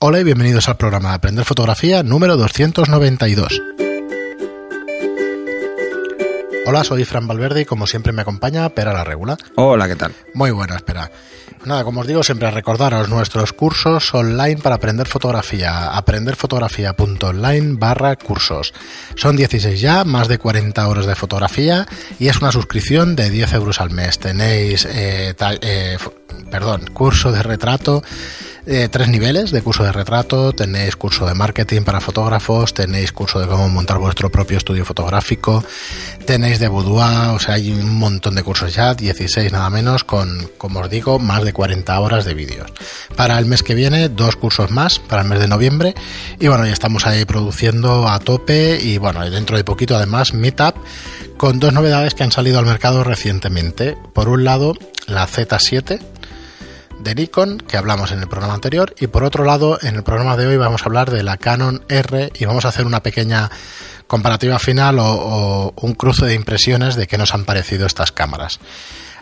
[0.00, 3.60] Hola y bienvenidos al programa de Aprender Fotografía número 292.
[6.66, 9.36] Hola, soy Fran Valverde y como siempre me acompaña Pera la Regula.
[9.56, 10.14] Hola, ¿qué tal?
[10.34, 11.10] Muy buena, espera.
[11.64, 15.88] Nada, como os digo, siempre recordaros nuestros cursos online para aprender fotografía.
[15.88, 18.72] aprenderfotografía.online barra cursos.
[19.16, 21.88] Son 16 ya, más de 40 horas de fotografía
[22.20, 24.20] y es una suscripción de 10 euros al mes.
[24.20, 25.98] Tenéis, eh, eh,
[26.52, 28.04] perdón, curso de retrato
[28.70, 33.40] eh, tres niveles de curso de retrato, tenéis curso de marketing para fotógrafos, tenéis curso
[33.40, 35.64] de cómo montar vuestro propio estudio fotográfico,
[36.26, 40.50] tenéis de boudoir, o sea, hay un montón de cursos ya, 16 nada menos, con,
[40.58, 42.70] como os digo, más de 40 horas de vídeos.
[43.16, 45.94] Para el mes que viene, dos cursos más, para el mes de noviembre,
[46.38, 50.76] y bueno, ya estamos ahí produciendo a tope, y bueno, dentro de poquito además, Meetup,
[51.38, 53.96] con dos novedades que han salido al mercado recientemente.
[54.12, 54.74] Por un lado,
[55.06, 56.00] la Z7,
[57.00, 60.36] de Nikon que hablamos en el programa anterior y por otro lado en el programa
[60.36, 63.50] de hoy vamos a hablar de la Canon R y vamos a hacer una pequeña
[64.06, 68.58] comparativa final o, un cruce de impresiones de qué nos han parecido estas cámaras.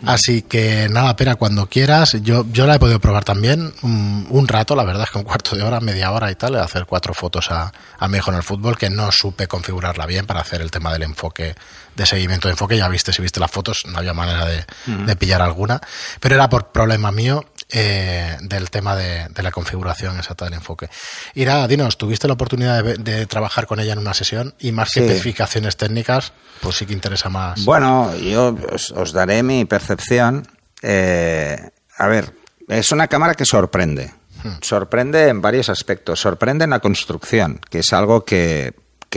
[0.05, 4.75] Así que nada, Pera, cuando quieras, yo, yo la he podido probar también un, rato,
[4.75, 7.15] la verdad es que un cuarto de hora, media hora y tal, de hacer cuatro
[7.15, 10.61] fotos a, a mi hijo en el fútbol, que no supe configurarla bien para hacer
[10.61, 11.55] el tema del enfoque,
[11.95, 12.77] de seguimiento de enfoque.
[12.77, 15.81] Ya viste, si viste las fotos, no había manera de, de pillar alguna,
[16.19, 20.89] pero era por problema mío eh, del tema de, la configuración exacta del enfoque.
[21.35, 24.55] Y nada, dinos, ¿tuviste la oportunidad de, trabajar con ella en una sesión?
[24.59, 27.65] Y más que especificaciones técnicas, pues sí que interesa más.
[27.65, 30.47] Bueno, yo os, daré mi percepción.
[30.81, 31.57] Eh,
[31.97, 32.33] a ver,
[32.69, 34.13] es una cámara que sorprende.
[34.43, 34.59] Hmm.
[34.61, 36.21] Sorprende en varios aspectos.
[36.21, 38.73] Sorprende en la construcción, que es algo que,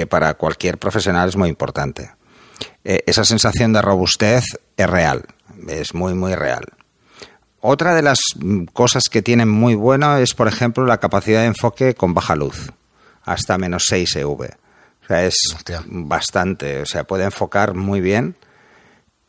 [0.08, 2.10] para cualquier profesional es muy importante.
[2.82, 4.44] Eh, esa sensación de robustez
[4.76, 5.24] es real,
[5.68, 6.64] es muy, muy real.
[7.60, 11.46] Otra de las mm, cosas que tienen muy bueno es, por ejemplo, la capacidad de
[11.46, 12.72] enfoque con baja luz,
[13.24, 14.30] hasta menos 6 EV.
[14.30, 15.36] O sea, es
[15.86, 18.36] bastante, o sea, puede enfocar muy bien.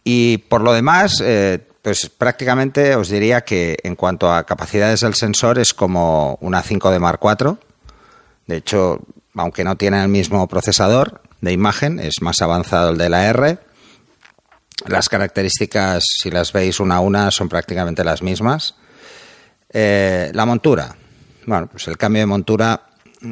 [0.03, 5.15] Y por lo demás, eh, pues prácticamente os diría que en cuanto a capacidades del
[5.15, 7.57] sensor es como una 5D Mark IV.
[8.47, 9.01] De hecho,
[9.35, 13.57] aunque no tiene el mismo procesador de imagen, es más avanzado el de la R
[14.87, 18.75] las características, si las veis una a una, son prácticamente las mismas.
[19.73, 20.95] Eh, la montura.
[21.45, 22.89] Bueno, pues el cambio de montura
[23.21, 23.31] mm,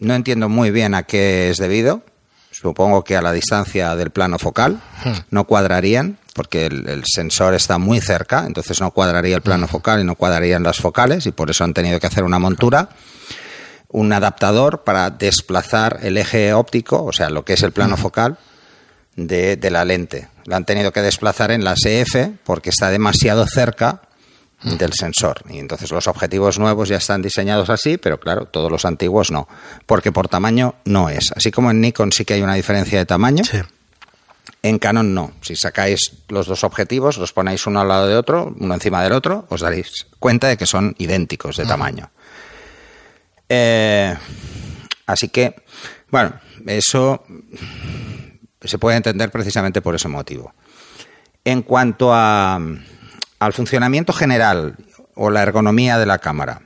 [0.00, 2.02] no entiendo muy bien a qué es debido.
[2.50, 5.12] Supongo que a la distancia del plano focal hmm.
[5.30, 9.70] no cuadrarían, porque el, sensor está muy cerca, entonces no cuadraría el plano hmm.
[9.70, 12.90] focal y no cuadrarían las focales, y por eso han tenido que hacer una montura,
[13.88, 18.00] un adaptador para desplazar el eje óptico, o sea, lo que es el plano hmm.
[18.00, 18.38] focal,
[19.26, 20.28] de, la lente.
[20.44, 24.02] La han tenido que desplazar en la CF porque está demasiado cerca
[24.62, 25.42] del sensor.
[25.48, 29.48] Y entonces los objetivos nuevos ya están diseñados así, pero claro, todos los antiguos no,
[29.86, 31.32] porque por tamaño no es.
[31.34, 33.42] Así como en Nikon sí que hay una diferencia de tamaño,
[34.62, 35.32] en Canon no.
[35.40, 39.12] Si sacáis los dos objetivos, los ponéis uno al lado de otro, uno encima del
[39.12, 42.10] otro, os daréis cuenta de que son idénticos de tamaño.
[43.48, 44.14] Eh,
[45.06, 45.62] así que,
[46.10, 46.34] bueno,
[46.66, 47.24] eso
[48.68, 50.54] se puede entender precisamente por ese motivo.
[51.44, 52.60] En cuanto a,
[53.38, 54.76] al funcionamiento general
[55.14, 56.62] o la ergonomía de la cámara,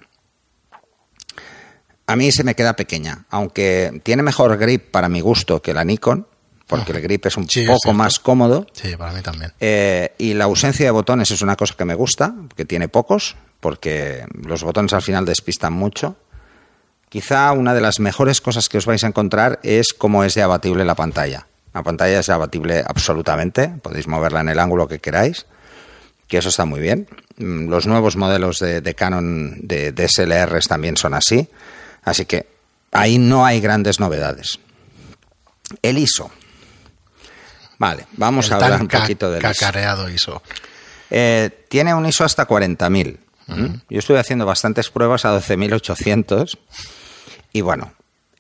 [2.06, 5.84] a mí se me queda pequeña, aunque tiene mejor grip para mi gusto que la
[5.84, 6.27] Nikon,
[6.66, 8.66] porque el grip es un poco más cómodo.
[8.72, 9.53] Sí, para mí también.
[9.61, 13.37] Eh, y la ausencia de botones es una cosa que me gusta, que tiene pocos,
[13.61, 16.16] porque los botones al final despistan mucho.
[17.09, 20.43] Quizá una de las mejores cosas que os vais a encontrar es cómo es de
[20.43, 21.47] abatible la pantalla.
[21.75, 25.45] La pantalla es abatible absolutamente, podéis moverla en el ángulo que queráis,
[26.29, 27.09] que eso está muy bien.
[27.37, 31.49] Mm, los nuevos modelos de, Canon de DSLRs también son así,
[32.05, 32.47] así que
[32.93, 34.61] ahí no hay grandes novedades.
[35.83, 36.31] El ISO.
[37.79, 40.43] Vale, vamos a hablar un poquito del cacareado ISO.
[41.11, 43.19] Eh, tiene un ISO hasta 40.000.
[43.91, 46.56] Yo estoy haciendo bastantes pruebas a 12.800
[47.53, 47.93] y bueno,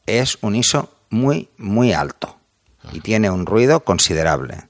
[0.06, 2.38] es un ISO muy, muy alto
[2.94, 4.68] y tiene un ruido considerable.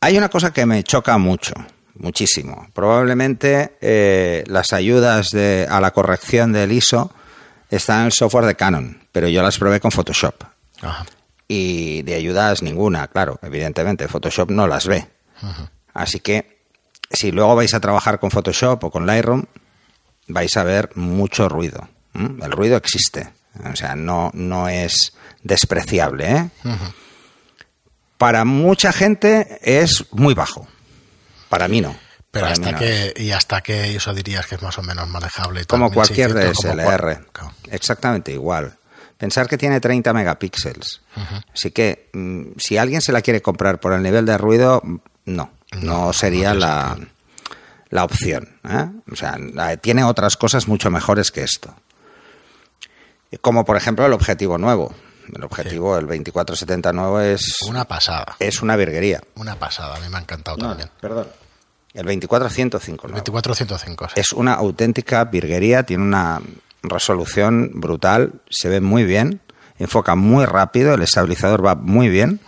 [0.00, 1.54] Hay una cosa que me choca mucho,
[1.94, 2.68] muchísimo.
[2.72, 7.12] Probablemente eh, las ayudas de, a la corrección del ISO
[7.70, 10.44] están en el software de Canon, pero yo las probé con Photoshop.
[11.48, 14.08] Y de ayudas ninguna, claro, evidentemente.
[14.08, 15.06] Photoshop no las ve.
[15.92, 16.62] Así que
[17.10, 19.44] si luego vais a trabajar con Photoshop o con Lightroom,
[20.28, 21.88] vais a ver mucho ruido.
[22.14, 23.32] El ruido existe.
[23.70, 25.12] O sea, no, no es
[25.42, 26.30] despreciable.
[26.30, 26.50] ¿eh?
[28.22, 30.68] Para mucha gente es muy bajo.
[31.48, 31.96] Para mí no.
[32.30, 35.08] Pero Para hasta no que, y hasta que eso dirías que es más o menos
[35.08, 35.62] manejable.
[35.62, 37.26] y Como cualquier 1600, como DSLR.
[37.72, 38.78] Exactamente igual.
[39.18, 41.00] Pensar que tiene 30 megapíxeles.
[41.52, 44.82] Así que mm, si alguien se la quiere comprar por el nivel de ruido,
[45.24, 45.50] no.
[45.80, 46.98] No, sería no la,
[47.90, 48.50] la opción.
[48.62, 48.86] ¿eh?
[49.10, 49.36] O sea,
[49.80, 51.74] tiene otras cosas mucho mejores que esto.
[53.40, 54.94] Como por ejemplo el objetivo nuevo.
[55.34, 58.36] El objetivo, el 2470 nuevo, es, Una pasada.
[58.38, 59.20] es una virguería.
[59.36, 59.96] Una pasada.
[59.96, 60.90] A mí me ha encantado No, también.
[61.00, 61.28] perdón.
[61.94, 63.24] El 2405 El nuevo.
[63.24, 64.14] 2405, sí.
[64.20, 66.40] Es una auténtica virguería, tiene una
[66.82, 69.40] resolución brutal, se ve muy bien,
[69.78, 72.40] enfoca muy rápido, el estabilizador va muy bien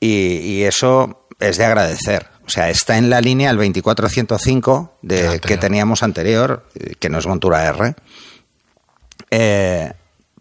[0.00, 2.28] y, y eso es de agradecer.
[2.46, 5.40] O sea, está en la línea el 2405 El de, anterior.
[5.40, 7.94] que teníamos anterior, eh, que no es montura R,
[9.30, 9.92] eh,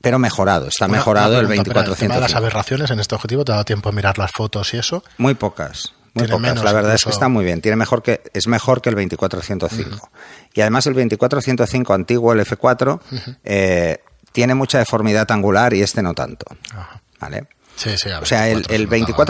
[0.04, 2.38] pero mejorado, está Una- mejorado una el pregunta, el tema de las 2405.
[2.38, 5.02] aberraciones en este objetivo, ¿te ha dado tiempo a mirar las fotos y eso?
[5.18, 5.94] Muy pocas.
[6.14, 6.42] Muy pocas.
[6.42, 7.16] menos la verdad es que incluso.
[7.20, 7.62] está muy bien.
[7.62, 10.10] Tiene mejor que, es mejor que el 2405.
[10.54, 13.00] Y además el 2405 antiguo, el F4,
[13.46, 14.00] eh,
[14.34, 16.46] tiene mucha deformidad angular y este no tanto.
[16.72, 17.02] Ajá.
[17.22, 17.48] ¿Vale?
[17.76, 18.10] Sí, sí.
[18.22, 18.88] O sea, el, 24 el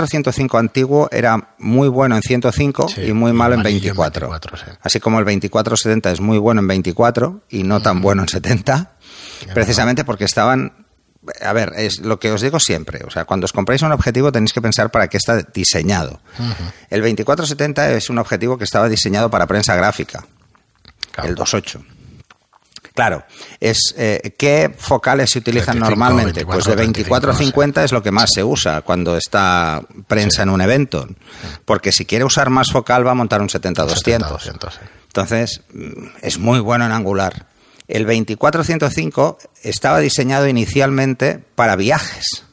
[0.10, 0.34] se notaba.
[0.34, 4.30] 2405 antiguo era muy bueno en 105 Sí, y muy malo en malillo en 24.
[4.31, 4.78] 24, sí.
[4.81, 8.93] Así como el 2470 es muy bueno en 24 y no tan bueno en 70,
[9.54, 10.86] precisamente porque estaban...
[11.42, 13.01] A ver, es lo que os digo siempre.
[13.06, 16.19] O sea, cuando os compráis un objetivo tenéis que pensar para qué está diseñado.
[16.90, 20.25] El 2470 es un objetivo que estaba diseñado para prensa gráfica
[21.12, 21.30] Claro.
[21.30, 21.86] el 2.8.
[22.95, 23.24] Claro,
[23.60, 26.46] es eh, ¿qué focales se utilizan 35, normalmente?
[26.46, 30.62] pues de 24, 24-50 es lo que más se usa cuando está prensa en un
[30.62, 31.07] evento.
[31.66, 34.19] Porque si quiere usar más focal va a montar un 70-200.
[34.19, 34.80] 70-200, sí.
[35.07, 37.48] Entonces, mm, es muy bueno en angular.
[37.88, 42.46] El 24-105 estaba diseñado inicialmente para viajes.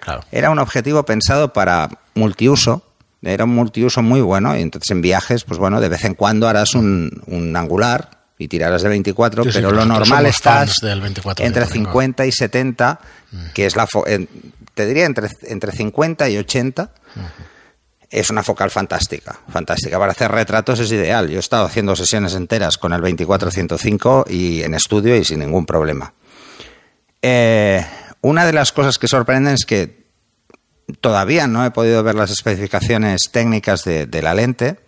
[0.00, 0.22] Claro.
[0.30, 2.82] Era un objetivo pensado para multiuso.
[3.22, 4.56] Era un multiuso muy bueno.
[4.56, 8.48] Y entonces en viajes, pues bueno, de vez en cuando harás un, un angular y
[8.48, 11.90] tirarás de 24, Sí, sí, pero lo normal estás fans del 24, entre 105.
[11.90, 13.00] 50 y 70,
[13.54, 13.86] que es la...
[14.74, 16.90] te diría entre, entre 50 y 80.
[18.14, 19.98] Es una focal fantástica, fantástica.
[19.98, 21.28] Para hacer retratos es ideal.
[21.28, 25.66] Yo he estado haciendo sesiones enteras con el 24-105 y en estudio y sin ningún
[25.66, 26.14] problema.
[27.20, 27.84] Eh,
[28.20, 30.06] una de las cosas que sorprenden es que
[31.00, 34.78] todavía no he podido ver las especificaciones técnicas de, de la lente,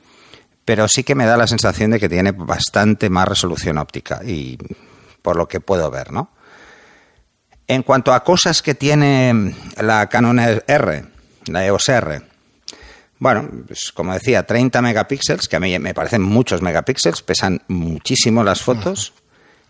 [0.64, 4.56] pero sí que me da la sensación de que tiene bastante más resolución óptica y
[5.22, 6.30] por lo que puedo ver, ¿no?
[7.66, 11.04] En cuanto a cosas que tiene la Canon R,
[11.46, 12.35] la EOS R,
[13.18, 18.42] bueno, pues como decía, 30 megapíxeles, que a mí me parecen muchos megapíxeles, pesan muchísimo
[18.44, 19.12] las fotos.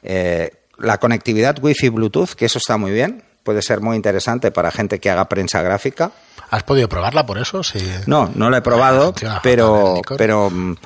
[0.02, 4.70] Eh, la conectividad Wi-Fi Bluetooth, que eso está muy bien, puede ser muy interesante para
[4.70, 6.12] gente que haga prensa gráfica.
[6.50, 7.62] ¿Has podido probarla por eso?
[7.62, 7.78] Sí.
[8.06, 10.76] No, no lo he probado, fatal, pero, pero mm,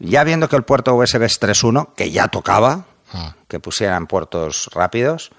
[0.00, 3.34] ya viendo que el puerto USB es 3.1, que ya tocaba, Ah.
[3.48, 5.30] que pusieran puertos rápidos,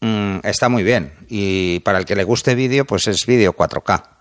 [0.00, 1.12] mm, está muy bien.
[1.28, 4.15] Y para el que le guste vídeo, pues es vídeo 4K.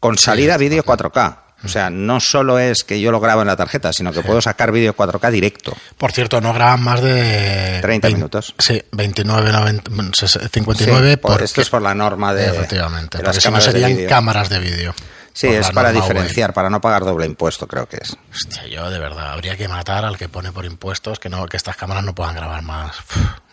[0.00, 1.38] Con salida vídeo 4K.
[1.64, 4.40] O sea, no solo es que yo lo grabo en la tarjeta, sino que puedo
[4.40, 5.76] sacar vídeo 4K directo.
[5.96, 7.78] Por cierto, no graban más de...
[7.80, 8.52] 30 vein- minutos.
[8.58, 13.18] Sí, 29, 90, ses- 59 Sí, por- porque- esto es por la norma de, Efectivamente,
[13.18, 14.92] de porque las si no de serían cámaras de vídeo.
[15.34, 18.16] Sí, es para diferenciar, para no pagar doble impuesto, creo que es.
[18.34, 21.56] Hostia, yo de verdad, habría que matar al que pone por impuestos que no que
[21.56, 22.96] estas cámaras no puedan grabar más.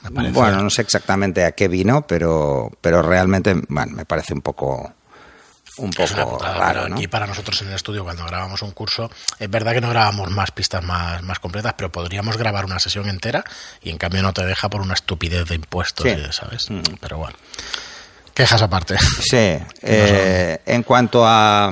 [0.09, 4.41] Me Bueno, no sé exactamente a qué vino, pero, pero realmente bueno, me parece un
[4.41, 4.93] poco
[5.79, 6.95] un poco putada, raro, ¿no?
[6.95, 9.09] aquí para nosotros en el estudio cuando grabamos un curso,
[9.39, 13.07] es verdad que no grabamos más pistas más, más completas, pero podríamos grabar una sesión
[13.09, 13.43] entera
[13.81, 16.15] y en cambio no te deja por una estupidez de impuestos, Sí.
[16.31, 16.67] ¿sabes?
[16.99, 17.37] Pero bueno.
[18.33, 18.97] Quejas aparte.
[18.99, 21.71] Sí, eh, en cuanto a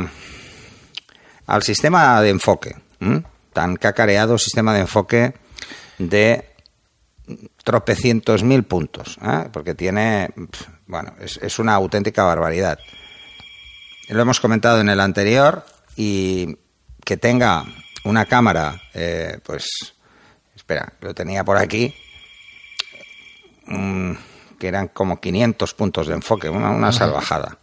[1.45, 3.23] al sistema de enfoque, ¿m?
[3.53, 5.33] tan cacareado sistema de enfoque
[5.97, 6.53] de
[7.63, 9.49] tropecientos mil puntos, ¿eh?
[9.51, 10.29] porque tiene,
[10.87, 12.79] bueno, es, es una auténtica barbaridad.
[14.07, 16.57] Lo hemos comentado en el anterior y
[17.03, 17.65] que tenga
[18.03, 19.67] una cámara, eh, pues,
[20.55, 21.93] espera, lo tenía por aquí,
[23.65, 24.11] mm,
[24.59, 27.57] que eran como 500 puntos de enfoque, una, una salvajada.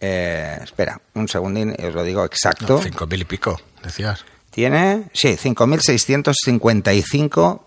[0.00, 2.80] Eh, espera, un segundín, os lo digo exacto.
[2.82, 4.24] Cinco mil y pico, decías.
[4.50, 7.62] Tiene, sí, 5.655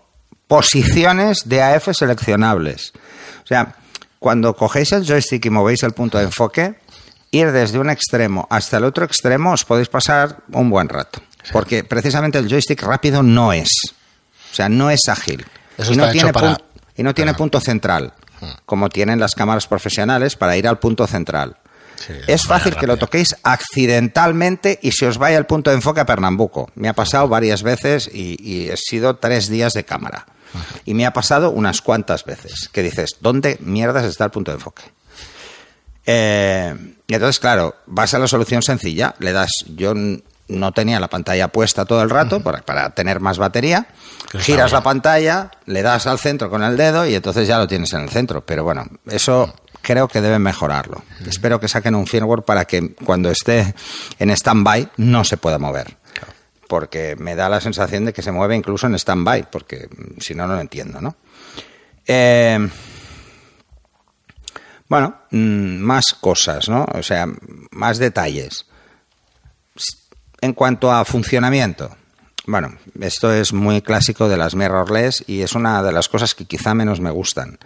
[0.46, 2.92] posiciones de AF seleccionables.
[3.44, 3.76] O sea,
[4.18, 6.74] cuando cogéis el joystick y movéis el punto de enfoque,
[7.30, 11.20] ir desde un extremo hasta el otro extremo os podéis pasar un buen rato.
[11.52, 13.70] Porque precisamente el joystick rápido no es.
[14.52, 15.46] O sea, no es ágil.
[15.78, 16.58] Eso y, no tiene para-
[16.96, 18.12] y no tiene para- punto central,
[18.66, 21.56] como tienen las cámaras profesionales para ir al punto central.
[21.96, 26.00] Sí, es fácil que lo toquéis accidentalmente y se os vaya el punto de enfoque
[26.00, 26.70] a Pernambuco.
[26.74, 30.26] Me ha pasado varias veces y, y he sido tres días de cámara.
[30.84, 34.56] Y me ha pasado unas cuantas veces que dices, ¿dónde mierdas está el punto de
[34.56, 34.82] enfoque?
[36.06, 36.74] Eh,
[37.10, 39.94] y entonces, claro, vas a la solución sencilla, le das, yo
[40.46, 43.88] no tenía la pantalla puesta todo el rato para, para tener más batería,
[44.38, 47.92] giras la pantalla, le das al centro con el dedo y entonces ya lo tienes
[47.94, 48.46] en el centro.
[48.46, 49.52] Pero bueno, eso
[49.82, 51.02] creo que deben mejorarlo.
[51.26, 53.74] Espero que saquen un firmware para que cuando esté
[54.20, 55.96] en stand-by no se pueda mover.
[56.68, 60.36] Porque me da la sensación de que se mueve incluso en stand-by, porque mm, si
[60.36, 61.16] no, no lo entiendo, ¿no?
[62.06, 62.68] Eh,
[64.90, 66.84] bueno, mm, más cosas, ¿no?
[66.94, 67.26] O sea,
[67.70, 68.66] más detalles.
[70.40, 71.96] En cuanto a funcionamiento,
[72.46, 76.44] bueno, esto es muy clásico de las mirrorless y es una de las cosas que
[76.44, 77.58] quizá menos me gustan.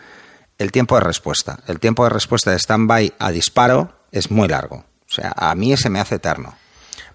[0.59, 1.61] El tiempo de respuesta.
[1.67, 4.85] El tiempo de respuesta de stand-by a disparo es muy largo.
[5.09, 6.55] O sea, a mí se me hace eterno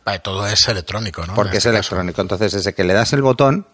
[0.03, 1.35] Vale, todo es electrónico, ¿no?
[1.35, 2.21] porque En es este electrónico.
[2.21, 3.67] Entonces, desde que le das el botón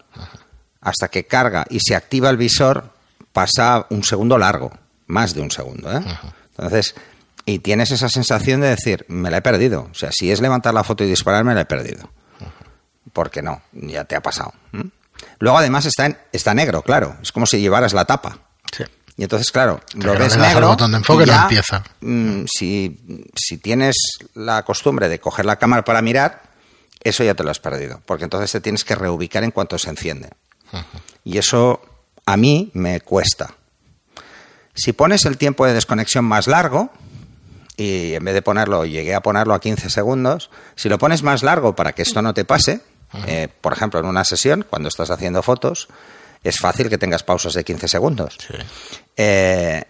[0.82, 2.90] hasta que carga y se activa el visor,
[3.32, 4.70] pasa un segundo largo,
[5.06, 5.90] más de un segundo.
[5.96, 6.02] ¿eh?
[6.56, 6.94] Entonces,
[7.44, 9.88] y tienes esa sensación de decir, me la he perdido.
[9.90, 12.10] O sea, si es levantar la foto y disparar, me la he perdido.
[13.12, 14.52] Porque no, ya te ha pasado.
[15.38, 17.16] Luego, además, está, en- está negro, claro.
[17.22, 18.38] Es como si llevaras la tapa.
[18.76, 18.84] Sí.
[19.16, 20.68] Y entonces, claro, lo ves negro.
[20.68, 21.82] botón de enfoque, y no ya, empieza.
[22.00, 23.96] mm, si, si tienes
[24.34, 26.42] la costumbre de coger la cámara para mirar,
[27.02, 28.02] eso ya te lo has perdido.
[28.04, 30.28] Porque entonces te tienes que reubicar en cuanto se enciende.
[31.24, 31.80] Y eso
[32.26, 33.54] a mí me cuesta.
[34.76, 36.90] Si pones el tiempo de desconexión más largo,
[37.76, 41.42] y en vez de ponerlo, llegué a ponerlo a 15 segundos, si lo pones más
[41.42, 42.80] largo para que esto no te pase,
[43.26, 45.88] eh, por ejemplo, en una sesión, cuando estás haciendo fotos,
[46.42, 48.36] es fácil que tengas pausas de 15 segundos.
[48.38, 48.54] Sí.
[49.16, 49.84] Eh,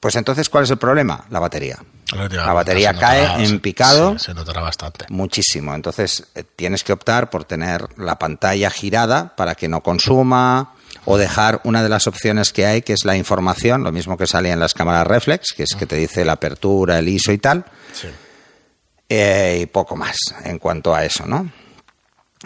[0.00, 1.24] pues entonces, ¿cuál es el problema?
[1.30, 1.78] La batería.
[2.12, 5.04] La batería se cae notará- en picado sí, se notará bastante.
[5.10, 5.74] muchísimo.
[5.74, 10.72] Entonces, eh, tienes que optar por tener la pantalla girada para que no consuma
[11.04, 14.26] o dejar una de las opciones que hay, que es la información, lo mismo que
[14.26, 17.38] sale en las cámaras reflex, que es que te dice la apertura, el ISO y
[17.38, 18.08] tal, Sí.
[19.08, 21.50] eh, y poco más en cuanto a eso, ¿no?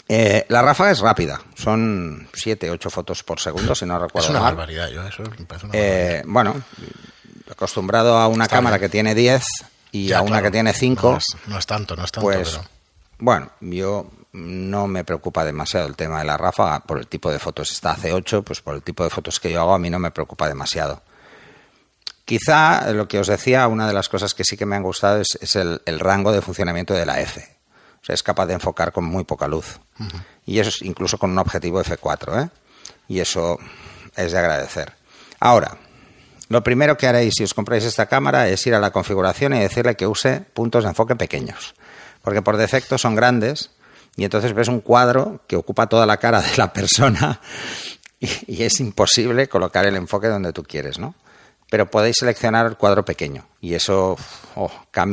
[0.09, 4.31] Eh, la ráfaga es rápida, son 7, 8 fotos por segundo, si no recuerdo Es
[4.31, 4.55] una mal.
[4.57, 6.55] barbaridad, yo eso me parece una Eh, bueno,
[7.51, 8.89] acostumbrado a una Está cámara bien.
[8.89, 9.45] que tiene 10
[9.93, 10.45] y Ya, a una claro.
[10.47, 12.65] que tiene 5, No es, no es tanto, no es tanto, pues pero...
[13.19, 17.39] bueno, yo no me preocupa demasiado el tema de la ráfaga por el tipo de
[17.39, 17.71] fotos.
[17.71, 19.99] Está a C8, pues por el tipo de fotos que yo hago a mí no
[20.01, 21.03] me preocupa demasiado.
[22.25, 25.21] Quizá lo que os decía, una de las cosas que sí que me han gustado
[25.21, 27.47] es, es el, el rango de funcionamiento de la F.
[28.03, 29.79] O sea, es capaz de enfocar con muy poca luz.
[30.47, 32.51] Y eso es incluso con un objetivo F4, ¿eh?
[33.09, 33.59] Y eso
[34.17, 34.95] es de agradecer.
[35.41, 35.77] Ahora,
[36.55, 39.59] lo primero que haréis si os compráis esta cámara es ir a la configuración y
[39.59, 41.75] decirle que use puntos de enfoque pequeños.
[42.23, 43.73] Porque por defecto son grandes
[44.15, 47.41] y entonces ves un cuadro que ocupa toda la cara de la persona
[48.21, 51.17] y, es imposible colocar el enfoque donde tú quieres, ¿no?
[51.69, 54.17] Pero podéis seleccionar el cuadro pequeño y eso
[54.55, 54.71] oh,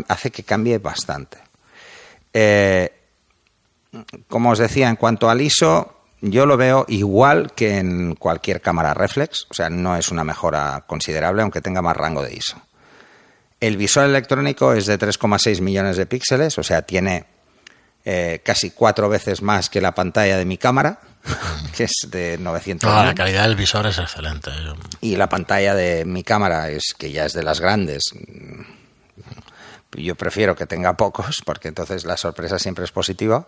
[0.09, 1.39] hace que cambie bastante.
[2.35, 2.93] Eh,
[4.27, 8.93] como os decía, en cuanto al ISO, yo lo veo igual que en cualquier cámara
[8.93, 12.61] reflex, o sea, no es una mejora considerable, aunque tenga más rango de ISO.
[13.59, 17.25] El visor electrónico es de 3,6 millones de píxeles, o sea, tiene
[18.05, 20.99] eh, casi cuatro veces más que la pantalla de mi cámara,
[21.77, 22.89] que es de 900.
[22.89, 24.49] No, la calidad del visor es excelente.
[24.65, 28.03] Yo- Y la pantalla de mi cámara es que ya es de las grandes.
[29.93, 33.45] Yo prefiero que tenga pocos, porque entonces la sorpresa siempre es positiva.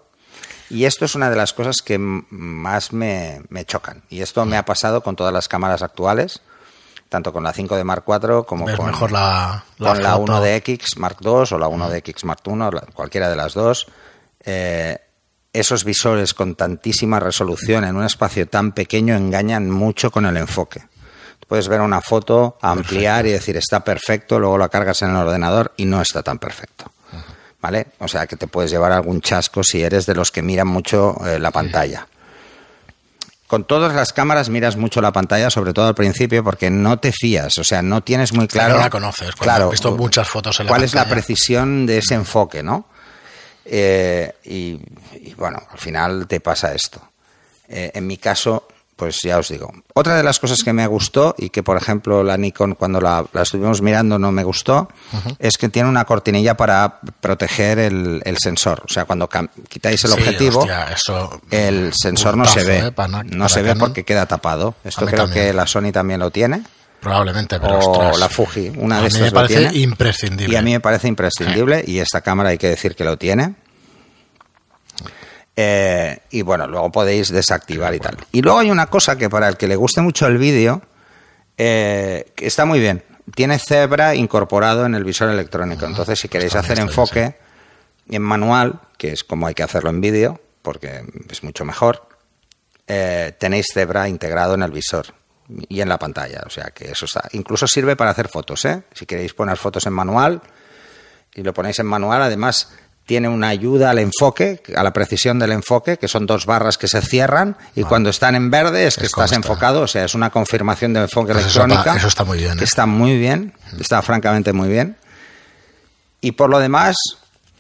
[0.74, 4.01] Y esto es una de las cosas que más me, me chocan.
[4.10, 6.42] Y esto me ha pasado con todas las cámaras actuales,
[7.10, 10.24] tanto con la 5 de Mark IV como con, mejor la, con la foto.
[10.24, 13.53] 1 de X Mark II o la 1 de X Mark I, cualquiera de las
[13.53, 13.86] dos.
[14.44, 14.98] Eh,
[15.53, 20.82] esos visores con tantísima resolución en un espacio tan pequeño engañan mucho con el enfoque.
[21.48, 25.72] Puedes ver una foto, ampliar y decir está perfecto, luego la cargas en el ordenador
[25.77, 26.86] y no está tan perfecto.
[27.63, 27.88] ¿Vale?
[28.00, 31.15] O sea que te puedes llevar algún chasco si eres de los que miran mucho
[31.25, 32.05] eh, la pantalla.
[33.48, 37.13] Con todas las cámaras miras mucho la pantalla, sobre todo al principio, porque no te
[37.13, 38.74] fías, o sea, no tienes muy claro.
[38.74, 42.00] no la conoces, cuando has visto muchas fotos en la ¿Cuál es la precisión de
[42.00, 42.86] ese enfoque, no?
[43.63, 44.82] Eh, y,
[45.22, 47.01] y, bueno, al final te pasa esto.
[47.70, 49.72] Eh, en mi caso, pues ya os digo.
[49.94, 53.26] Otra de las cosas que me gustó y que, por ejemplo, la Nikon cuando la,
[53.34, 54.88] la estuvimos mirando no me gustó,
[55.40, 58.84] es que tiene una cortinilla para proteger el, el sensor.
[58.86, 59.28] O sea, cuando
[59.70, 62.78] quitáis el Sí, objetivo, hostia, eso- el sensor no se ve.
[62.88, 64.76] eh, para- no para se ve porque queda tapado.
[64.84, 65.48] Esto creo también.
[65.48, 66.64] que la Sony también lo tiene.
[67.02, 68.18] Probablemente, pero o ostras.
[68.18, 69.78] la Fuji, una a de mí estas me lo parece tiene.
[69.80, 70.54] imprescindible.
[70.54, 73.56] Y a mí me parece imprescindible y esta cámara hay que decir que lo tiene.
[75.55, 78.17] Eh, y bueno, luego podéis desactivar y tal.
[78.31, 80.81] Y luego hay una cosa que para el que le guste mucho el vídeo,
[81.57, 83.03] eh, está muy bien.
[83.36, 85.86] Tiene Zebra incorporado en el visor electrónico.
[85.86, 87.38] Entonces, si queréis hacer enfoque
[88.10, 92.07] en manual, que es como hay que hacerlo en vídeo, porque es mucho mejor,
[92.88, 95.05] eh, tenéis Zebra integrado en el visor
[95.69, 96.41] y en la pantalla.
[96.45, 97.29] O sea que eso está.
[97.31, 98.83] Incluso sirve para hacer fotos, ¿eh?
[98.93, 100.41] Si queréis poner fotos en manual
[101.36, 102.74] y lo ponéis en manual, además
[103.05, 106.88] tiene una ayuda al enfoque, a la precisión del enfoque, que son dos barras que
[106.88, 109.36] se cierran y cuando están en verde es que Es estás está.
[109.36, 111.81] enfocado, o sea, es una confirmación de enfoque Pues eso electrónica.
[111.91, 112.63] está- eso está muy bien, que ¿eh?
[112.63, 114.95] Está muy bien, está francamente muy bien.
[116.22, 116.95] Y por lo demás,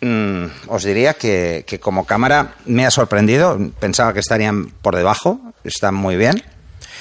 [0.01, 3.59] mm, os diría que, que como cámara me ha sorprendido.
[3.79, 6.41] Pensaba que estarían por debajo, están muy bien.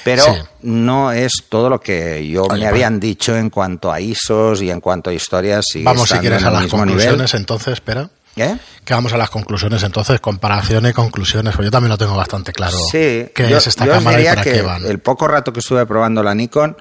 [0.03, 0.31] Pero Sí.
[0.63, 4.61] no es todo lo que yo Oye, me pues- habían dicho en cuanto a ISOs
[4.61, 5.63] y en cuanto a historias.
[5.71, 7.41] sigue Vamos, si quieres, a las conclusiones, nivel.
[7.41, 8.09] entonces, espera.
[8.35, 8.57] ¿Eh?
[8.83, 12.51] Que vamos a las conclusiones, entonces, comparación y conclusiones, pues yo también lo tengo bastante
[12.51, 12.77] claro.
[12.91, 14.85] Sí, ¿Qué yo, es esta yo cámara y diría para que qué van?
[14.85, 16.75] el poco rato que estuve probando la Nikon,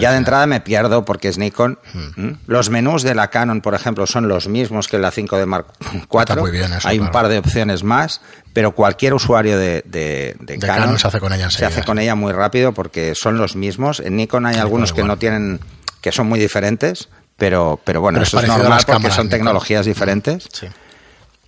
[0.00, 1.78] ya de entrada me pierdo porque es Nikon.
[2.16, 2.30] ¿Mm?
[2.46, 5.66] Los menús de la Canon, por ejemplo, son los mismos que la 5 de Mark
[6.10, 6.36] IV.
[6.38, 7.12] muy bien eso, Hay un claro.
[7.12, 8.22] par de opciones más,
[8.54, 11.98] pero cualquier usuario de, de- de De Canon se hace con ella se hace con
[11.98, 14.00] ella muy rápido porque son los mismos.
[14.00, 15.60] En Nikon hay algunos que no tienen,
[16.00, 19.86] que son muy diferentes, pero, pero bueno, Pero eso es normal porque cámaras son tecnologías
[19.86, 20.48] diferentes.
[20.52, 20.66] Sí.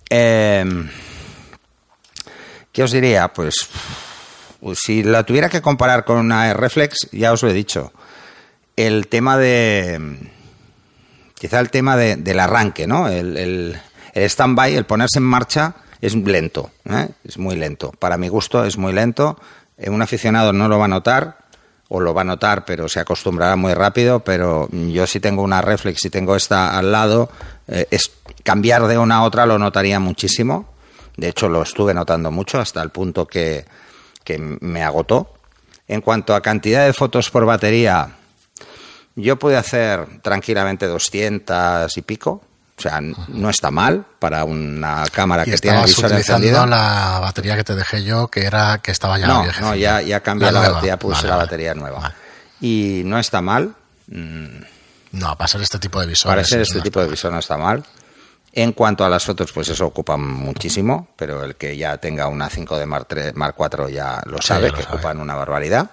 [0.09, 0.65] Eh,
[2.71, 3.27] ¿Qué os diría?
[3.29, 3.67] Pues,
[4.59, 7.91] pues si la tuviera que comparar con una reflex, ya os lo he dicho.
[8.75, 10.17] El tema de.
[11.37, 13.07] Quizá el tema de- del arranque, ¿no?
[13.07, 13.81] El, el,
[14.13, 16.71] el stand-by, el ponerse en marcha, es lento.
[16.89, 17.09] ¿eh?
[17.23, 17.91] Es muy lento.
[17.91, 19.39] Para mi gusto, es muy lento.
[19.77, 21.37] Eh, Un aficionado no lo va a notar,
[21.89, 24.21] o lo va a notar, pero se acostumbrará muy rápido.
[24.21, 27.29] Pero yo, si tengo una reflex, si tengo esta al lado,
[27.67, 28.11] eh, es
[28.43, 30.73] cambiar de una a otra lo notaría muchísimo.
[31.17, 33.65] De hecho, lo estuve notando mucho hasta el punto que,
[34.23, 35.33] que me agotó.
[35.87, 38.15] En cuanto a cantidad de fotos por batería,
[39.15, 42.41] yo pude hacer tranquilamente 200 y pico.
[42.79, 46.65] O sea, no está mal para una cámara Y que tiene visor utilizando encendido.
[46.65, 50.21] la batería que te dejé yo, que era que estaba ya no, no, ya, ya
[50.21, 51.45] cambié La batería, puse Vale, la vale.
[51.45, 51.99] batería nueva.
[51.99, 52.15] Vale.
[52.61, 53.75] Y no está mal.
[54.07, 56.33] No, para ser este tipo de visores.
[56.33, 57.83] Para ser es este tipo de visor no está mal.
[58.53, 62.49] En cuanto a las fotos, pues eso ocupa muchísimo, pero el que ya tenga una
[62.49, 64.95] 5 de Mark, 3, Mark 4 ya lo Sí, sabe, ya lo que sabe.
[64.95, 65.89] ocupan una barbaridad.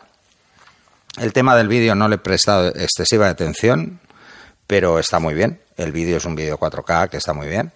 [1.19, 4.01] El tema del vídeo no le he prestado excesiva atención,
[4.67, 5.61] pero está muy bien.
[5.77, 7.73] El vídeo es un vídeo 4K que está muy bien.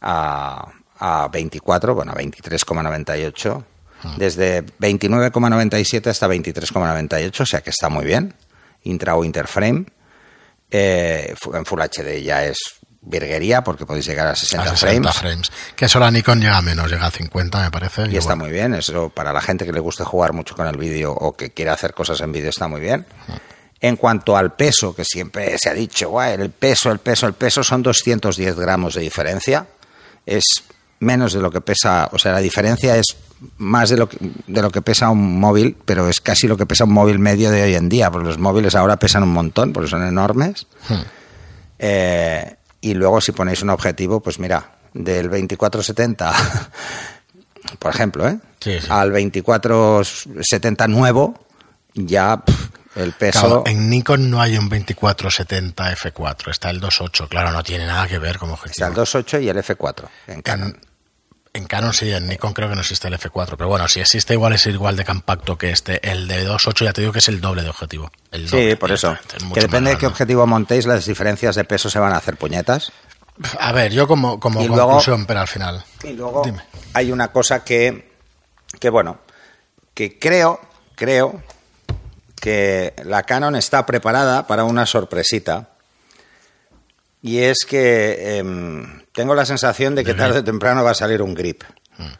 [0.00, 3.64] A, a 24, bueno, a 23,98.
[4.02, 4.14] Ah.
[4.18, 8.34] Desde 29,97 hasta 23,98, o sea que está muy bien.
[8.82, 9.86] Intra o interframe.
[10.70, 12.58] Eh, en Full HD ya es
[13.06, 15.18] virguería porque podéis llegar a 60, a 60 frames.
[15.18, 15.52] frames.
[15.76, 18.08] Que eso la Nikon llega a menos, llega a 50, me parece.
[18.10, 20.66] Y está bueno, muy bien, eso para la gente que le guste jugar mucho con
[20.66, 23.06] el vídeo o que quiera hacer cosas en vídeo está muy bien.
[23.80, 27.34] En cuanto al peso, que siempre se ha dicho, "Guau, el peso, el peso, el
[27.34, 29.66] peso, son 210 gramos de diferencia.
[30.24, 30.44] Es
[31.00, 33.04] menos de lo que pesa, o sea, la diferencia es
[33.58, 36.64] más de lo que, de lo que pesa un móvil, pero es casi lo que
[36.64, 39.72] pesa un móvil medio de hoy en día, porque los móviles ahora pesan un montón,
[39.72, 40.66] porque son enormes.
[41.78, 46.32] Eh, y luego si ponéis un objetivo, pues mira, del 2470,
[47.78, 48.38] por ejemplo, ¿eh?
[48.60, 48.86] Sí, sí.
[48.88, 51.34] al 2470 nuevo,
[51.94, 52.42] ya
[52.96, 53.40] el peso...
[53.40, 58.06] Claro, en Nikon no hay un 2470 F4, está el 28, claro, no tiene nada
[58.08, 58.88] que ver como Está objetivo.
[58.88, 60.68] el 2.8 y el F4 en Canon.
[60.68, 60.80] En,
[61.62, 64.34] en Canon sí, en Nikon creo que no existe el F4, pero bueno, si existe
[64.34, 66.06] igual es igual de compacto que este.
[66.06, 68.10] El de 2.8 ya te digo que es el doble de objetivo.
[68.30, 69.12] El Sí, doble, por eso.
[69.12, 72.36] es Que depende de qué objetivo montéis, las diferencias de peso se van a hacer
[72.36, 72.92] puñetas.
[73.60, 75.84] A ver, yo como, como Y luego- conclusión, pero al final.
[76.04, 76.62] Y luego Dime.
[76.94, 78.12] hay una cosa que,
[78.80, 79.18] que, bueno,
[79.94, 80.60] que creo,
[80.94, 81.42] creo
[82.46, 85.70] que la Canon está preparada para una sorpresita.
[87.20, 90.94] Y es que em, tengo la sensación de que De tarde o temprano va a
[90.94, 91.64] salir un grip.
[91.98, 92.12] Mm.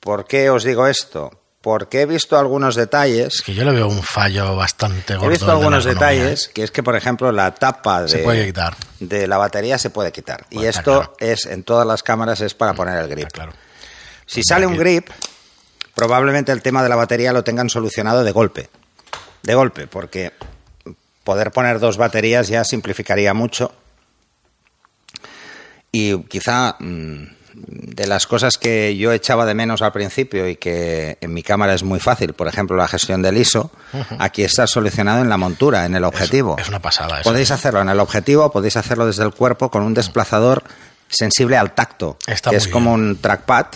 [0.00, 1.40] ¿Por qué os digo esto?
[1.62, 5.28] Porque he visto algunos detalles Es que yo le veo un fallo bastante gordo.
[5.28, 8.44] He visto de algunos detalles, que es que, por ejemplo, la tapa de, Se puede
[8.44, 8.76] quitar.
[9.00, 10.44] de la batería se puede quitar.
[10.50, 11.16] y Bueno, esto claro.
[11.20, 13.08] es, en todas las cámaras, es para poner el ¿eh?
[13.08, 13.26] grip.
[13.28, 13.52] Está claro.
[14.26, 15.08] Si sale un grip,
[15.94, 18.68] probablemente el tema de la batería lo tengan solucionado de golpe.
[19.44, 20.32] De golpe, porque
[21.22, 23.72] poder poner dos baterías ya simplificaría mucho.
[25.92, 31.18] Y quizá mm, de las cosas que yo echaba de menos al principio y que
[31.20, 33.70] en mi cámara es muy fácil, por ejemplo, la gestión del ISO,
[34.18, 36.56] aquí está solucionado en la montura, en el objetivo.
[36.58, 37.20] Es, una pasada.
[37.20, 37.30] Eso.
[37.30, 40.64] Podéis hacerlo en el objetivo, podéis hacerlo desde el cuerpo con un desplazador
[41.08, 43.08] sensible al tacto, Está que es como bien.
[43.08, 43.66] un trackpad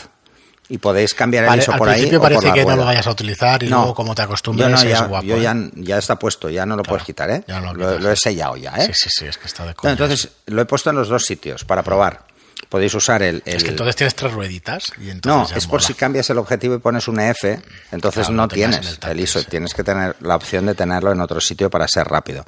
[0.71, 1.95] y podéis cambiar el Vale, ISO al por ahí.
[1.95, 3.77] principio o por parece que no lo vayas a utilizar y No.
[3.79, 5.27] luego como te Yo acostumbres no, es ya, guapo.
[5.27, 5.43] yo ¿eh?
[5.43, 7.43] ya, ya está puesto, ya no lo puedes quitar, ¿eh?
[7.49, 8.87] ya no lo lo, lo he sellado ya, ¿eh?
[8.87, 9.93] Sí, sí, sí, es que está de No, coña.
[9.93, 12.27] entonces lo he puesto en los dos sitios para probar.
[12.69, 13.41] Podéis usar el.
[13.47, 16.39] es que entonces tienes tres rueditas y no, entonces ya es por si cambias el
[16.39, 19.47] objetivo y pones un F, entonces Claro, no tienes en el ISO, sí.
[19.49, 22.45] tienes que tener la opción de tenerlo en otro sitio para ser rápido.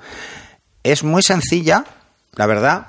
[0.83, 1.85] Es muy sencilla,
[2.35, 2.87] la verdad,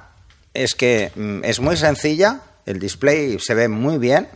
[0.53, 4.27] es que mm, es muy sencilla, el display se ve muy bien,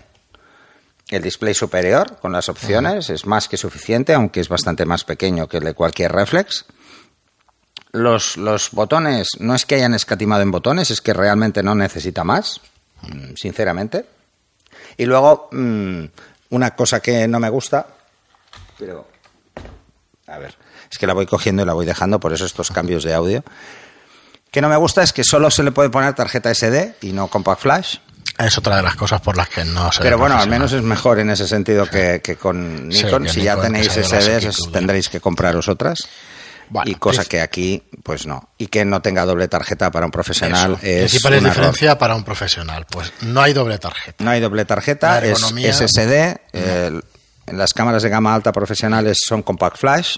[1.10, 5.48] el display superior con las opciones es más que suficiente, aunque es bastante más pequeño
[5.48, 6.66] que el de cualquier reflex.
[7.92, 12.24] Los, los botones, no es que hayan escatimado en botones, es que realmente no necesita
[12.24, 12.60] más,
[13.04, 14.06] mm, sinceramente.
[14.98, 16.06] Y luego, mm,
[16.50, 17.88] una cosa que no me gusta,
[18.78, 19.08] pero...
[20.28, 20.58] A ver,
[20.92, 23.44] es que la voy cogiendo y la voy dejando, por eso estos cambios de audio.
[24.50, 27.28] Que no me gusta es que solo se le puede poner tarjeta SD y no
[27.28, 27.98] compact flash.
[28.38, 30.82] Es otra de las cosas por las que no se Pero bueno, al menos es
[30.82, 33.24] mejor en ese sentido que, que con Sí, Nikon.
[33.24, 36.08] que si ya Nikon, tenéis SDs, tendréis que compraros otras.
[36.68, 38.50] Bueno, y cosa que aquí, pues no.
[38.58, 40.82] Y que no tenga doble tarjeta para un profesional Eso.
[40.84, 41.44] es error.
[41.44, 42.86] diferencia para un profesional.
[42.90, 44.24] Pues no hay doble tarjeta.
[44.24, 46.36] No hay doble tarjeta, es SSD.
[46.54, 47.00] eh,
[47.48, 50.18] en las cámaras de gama alta profesionales son compact flash.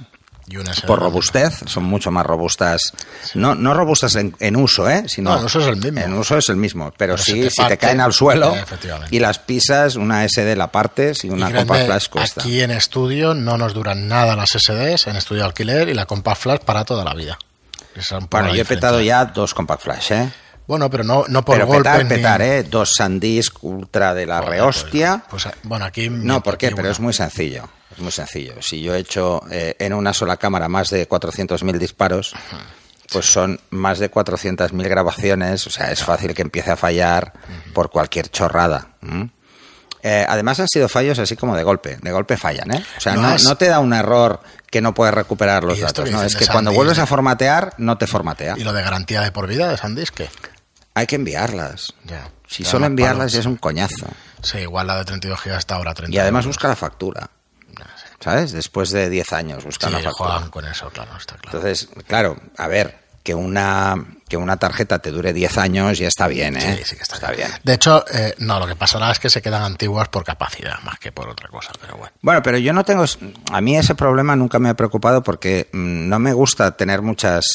[0.49, 0.55] Y
[0.85, 2.93] Por robustez, son mucho más robustas.
[3.33, 5.03] No, no robustas en, en uso, ¿eh?
[5.07, 5.99] Sino No, en uso es el mismo.
[5.99, 6.93] En uso es el mismo.
[6.97, 8.63] Pero, sí, te si te parte, caen al suelo eh,
[9.11, 12.41] y las pisas, una SD la partes y una Y compact créeme, flash cuesta.
[12.41, 16.05] Aquí en estudio no nos duran nada las SDs, en estudio de alquiler y la
[16.05, 17.37] compact flash para toda la vida.
[18.29, 20.31] Bueno, yo he petado ya dos compact flash, ¿eh?
[20.65, 22.63] Bueno, pero no, no por Pero petar, ni- petar, ¿eh?
[22.63, 25.23] Dos SanDisk ultra de la Joder, rehostia.
[25.29, 26.09] Pues, pues, bueno, aquí...
[26.09, 26.69] No, ¿por qué?
[26.71, 26.91] Pero una.
[26.91, 27.69] es muy sencillo.
[27.97, 28.61] Es muy sencillo.
[28.61, 32.33] Si yo he hecho eh, en una sola cámara más de 400.000 disparos,
[33.11, 35.65] pues son más de 400.000 grabaciones.
[35.65, 37.33] O sea, es fácil que empiece a fallar
[37.73, 38.89] por cualquier chorrada.
[40.03, 41.97] Eh, además han sido fallos así como de golpe.
[42.01, 42.85] De golpe fallan, ¿eh?
[42.97, 45.79] O sea, No no, es- no te da un error que no puedes recuperar los
[45.79, 46.09] datos.
[46.11, 48.55] No, es que cuando vuelves de- a formatear, no te formatea.
[48.57, 50.29] ¿Y lo de garantía de por vida de SanDisk qué?
[50.93, 51.93] Hay que enviarlas.
[52.05, 52.29] Ya.
[52.47, 53.33] Si Ya solo enviarlas palos.
[53.35, 54.07] es un coñazo.
[54.43, 56.55] Sí, igual la de 32 GB está ahora 30 Y además euros.
[56.57, 57.29] busca la factura.
[58.19, 58.51] ¿Sabes?
[58.51, 60.13] Después de 10 años busca Sí, factura.
[60.13, 61.57] juegan con eso, claro, está claro.
[61.59, 66.27] Entonces, claro, a ver, que una, que una tarjeta te dure 10 años ya está
[66.27, 66.77] bien, ¿eh?
[66.77, 67.49] Sí, sí que está, bien.
[67.63, 70.99] De hecho, eh, no, lo que pasará es que se quedan antiguas por capacidad, más
[70.99, 72.13] que por otra cosa, pero bueno.
[72.21, 73.05] Bueno, pero yo no tengo.
[73.51, 77.45] A mí ese problema nunca me ha preocupado porque mm, no me gusta tener muchas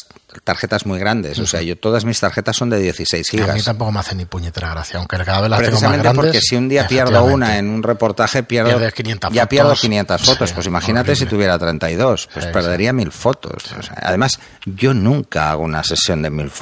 [0.45, 1.39] tarjetas muy grandes.
[1.39, 3.65] O sea, yo todas mis tarjetas son de 16 A mí gigas.
[3.65, 6.15] tampoco me hace ni puñetera gracia, aunque cada vez las tengo más grandes.
[6.15, 9.49] porque si un día pierdo una en un reportaje, pierdo, Pierdes 500 ya fotos.
[9.51, 10.49] pierdo 500 fotos.
[10.49, 11.31] Sí, pues imagínate si horrible.
[11.37, 13.63] tuviera 32, pues Sí, perdería mil fotos.
[13.79, 16.62] O sea, además, yo nunca hago una sesión de mil fotos.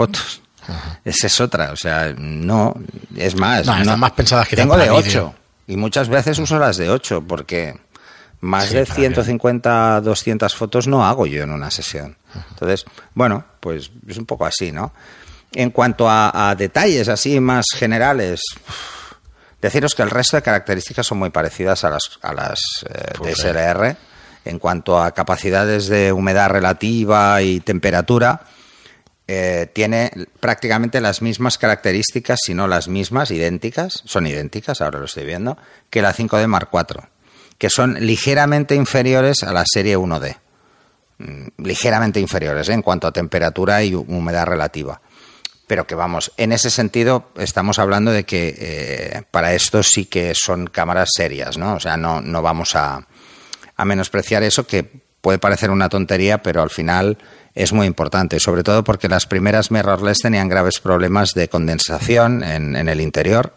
[1.04, 2.74] Esa es otra, o sea, no,
[3.16, 3.66] es más.
[3.66, 4.98] No, están más pensadas quizá Tengo de vídeo.
[5.28, 5.34] 8
[5.68, 7.78] y muchas veces uso las de 8 porque
[8.40, 12.16] más Sí, de para 150, 200 fotos no hago yo en una sesión.
[12.50, 12.84] Entonces,
[13.14, 14.92] bueno, pues es un poco así, ¿no?
[15.52, 18.40] En cuanto a, a detalles así más generales,
[19.60, 23.38] deciros que el resto de características son muy parecidas a las, a las eh, Pues.
[23.38, 23.96] DSLR.
[24.44, 28.40] En cuanto a capacidades de humedad relativa y temperatura,
[29.32, 35.04] eh, tiene prácticamente las mismas características, si no las mismas, idénticas, son idénticas, ahora lo
[35.04, 35.56] estoy viendo,
[35.88, 37.02] que la 5D Mark IV,
[37.56, 40.36] que son ligeramente inferiores a la serie 1D.
[41.18, 42.72] Mm, Ligeramente inferiores ¿eh?
[42.72, 45.00] en cuanto a temperatura y hu- humedad relativa.
[45.66, 50.34] Pero que vamos, en ese sentido estamos hablando de que eh, para esto sí que
[50.34, 51.74] son cámaras serias, ¿no?
[51.74, 53.06] O sea, no, no vamos a,
[53.76, 54.90] a menospreciar eso que
[55.20, 57.18] puede parecer una tontería, pero al final
[57.54, 62.76] es muy importante, sobre todo porque las primeras mirrorless tenían graves problemas de condensación en,
[62.76, 63.54] en el interior.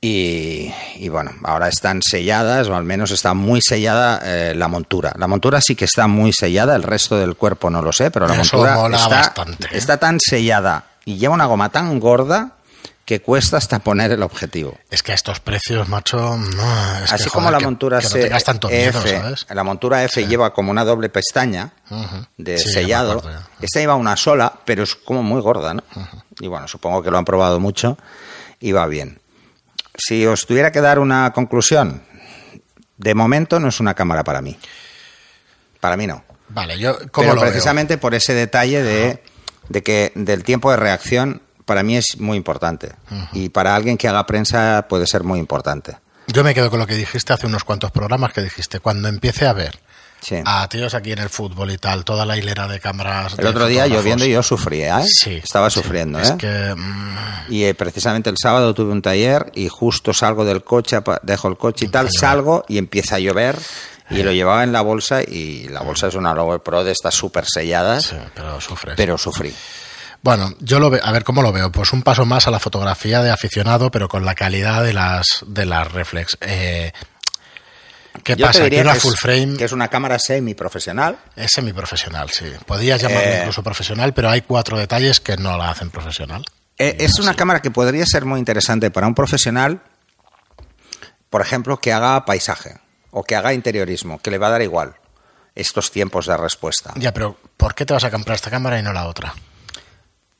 [0.00, 5.12] Y, y bueno, ahora están selladas, o al menos está muy sellada eh, la montura.
[5.18, 8.28] La montura sí que está muy sellada, el resto del cuerpo no lo sé, pero
[8.28, 9.70] la Eso montura está, bastante, ¿eh?
[9.72, 12.55] está tan sellada y lleva una goma tan gorda
[13.06, 14.76] que cuesta hasta poner el objetivo.
[14.90, 17.98] Es que a estos precios, macho, no, es Así que, como joder, la que- montura
[17.98, 19.46] que no se- tengas tanto miedo, F, ¿sabes?
[19.48, 21.72] la montura F lleva como una doble pestaña
[22.36, 23.22] de Sí, sellado.
[23.60, 25.84] Esta lleva una sola, pero es como muy gorda, ¿no?
[26.40, 27.96] Y bueno, supongo que lo han probado mucho
[28.58, 29.20] y va bien.
[29.96, 32.02] Si os tuviera que dar una conclusión,
[32.98, 34.58] de momento no es una cámara para mí.
[35.80, 36.24] Para mí no.
[36.48, 37.50] Vale, yo, ¿cómo Pero lo veo?
[37.50, 39.22] precisamente por ese detalle de,
[39.68, 42.92] de que del tiempo de reacción para mí es muy importante.
[43.32, 45.98] Y para alguien que haga prensa puede ser muy importante.
[46.28, 49.46] Yo me quedo con lo que dijiste hace unos cuantos programas que dijiste, cuando empiece
[49.46, 49.78] a ver
[50.18, 50.36] Sí.
[50.44, 53.32] a tíos aquí en el fútbol y tal, toda la hilera de cámaras.
[53.34, 55.06] El de otro día lloviendo y yo sufría, ¿eh?
[55.06, 55.80] Sí, Estaba sí.
[55.80, 56.36] sufriendo, Es ¿eh?
[56.38, 57.16] que mm,
[57.52, 61.58] Y eh, precisamente el sábado tuve un taller y justo salgo del coche, dejo el
[61.58, 63.58] coche y tal, salgo y empieza a llover
[64.10, 67.14] y lo llevaba en la bolsa y la bolsa es una Lower Pro de estas
[67.14, 68.94] súper selladas, sí, pero sufres.
[68.96, 69.54] pero sufrí.
[70.26, 71.70] Bueno, yo lo veo, a ver cómo lo veo.
[71.70, 75.44] Pues un paso más a la fotografía de aficionado, pero con la calidad de las
[75.46, 76.36] de las reflex.
[76.40, 76.90] Eh,
[78.24, 78.58] ¿Qué Yo te pasa?
[78.58, 81.16] Que diría una que es- full frame que es una cámara semi-profesional.
[81.36, 82.46] es semiprofesional, sí.
[82.66, 83.36] Podrías llamarlo Eh.
[83.42, 86.44] incluso profesional, pero hay cuatro detalles que no la hacen profesional.
[86.76, 89.80] Eh, es una cámara que podría ser muy interesante para un profesional,
[91.30, 92.78] por ejemplo, que haga paisaje
[93.12, 94.96] o que haga interiorismo, que le va a dar igual
[95.54, 96.92] estos tiempos de respuesta.
[96.96, 99.32] Ya, pero ¿por qué te vas a comprar esta cámara y no la otra?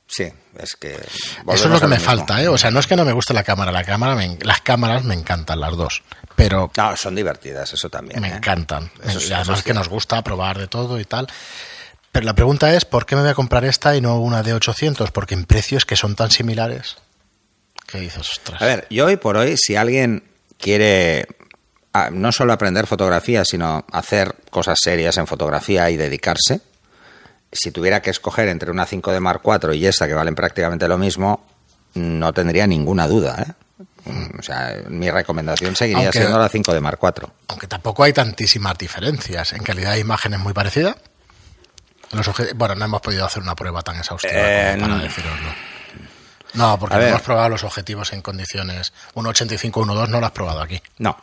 [0.08, 0.92] Sí, es que...
[0.94, 2.06] Eso es lo que me mismo.
[2.10, 2.48] falta, ¿eh?
[2.48, 5.02] O sea, no es que no me guste la cámara, la cámara me las cámaras
[5.04, 6.02] me encantan las dos,
[6.36, 8.20] pero No, son divertidas, eso también.
[8.20, 8.36] me ¿eh?
[8.36, 8.90] encantan.
[9.04, 11.26] Eso es- además eso es que nos gusta probar de todo y tal.
[12.12, 14.54] Pero la pregunta es, ¿por qué me voy a comprar esta y no una de
[14.54, 15.10] 800?
[15.10, 16.96] Porque en precios que son tan similares.
[17.86, 18.20] ¿Qué dices?
[18.30, 18.62] Ostras.
[18.62, 20.24] A ver, yo hoy por hoy, si alguien
[20.58, 21.26] quiere
[21.92, 26.60] ah, no solo aprender fotografía, sino hacer cosas serias en fotografía y dedicarse,
[27.56, 30.98] si tuviera que escoger entre una 5D Mark IV y esta, que valen prácticamente lo
[30.98, 31.44] mismo,
[31.94, 33.42] no tendría ninguna duda.
[33.48, 33.52] ¿eh?
[34.10, 37.28] Mm, O sea, mi recomendación seguiría Aunque- siendo la 5D Mark IV.
[37.48, 39.52] Aunque tampoco hay tantísimas diferencias.
[39.52, 40.96] En calidad de imagen es muy parecida.
[42.12, 45.02] Los bueno, no hemos podido hacer una prueba tan exhaustiva Eh, como para no.
[45.02, 45.48] deciroslo.
[46.54, 50.62] No, porque no hemos probado los objetivos en condiciones 1.85, 1.2 no lo has probado
[50.62, 50.80] aquí.
[50.98, 51.18] No,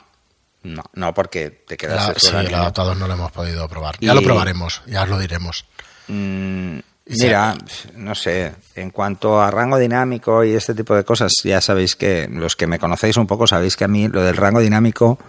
[0.63, 2.09] no, no, porque te quedas...
[2.09, 3.95] La- sí, el adaptador no lo hemos podido probar.
[4.01, 5.65] Ya lo probaremos, ya os lo diremos.
[6.07, 7.53] Mm, Mira,
[7.95, 12.29] no sé, en cuanto a rango dinámico y este tipo de cosas, ya sabéis que
[12.31, 15.19] los que me conocéis un poco sabéis que a mí lo del rango dinámico